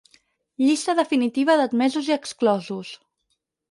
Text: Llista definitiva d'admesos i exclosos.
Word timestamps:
Llista 0.63 0.95
definitiva 1.01 1.59
d'admesos 1.61 2.11
i 2.13 2.19
exclosos. 2.19 2.95